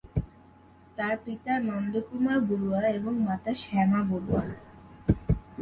তার 0.97 1.15
পিতা 1.25 1.53
নন্দকুমার 1.67 2.37
বড়ুয়া 2.47 2.81
এবং 2.97 3.13
মাতা 3.27 3.51
শ্যামা 3.61 4.01
বড়ুয়া। 4.09 4.43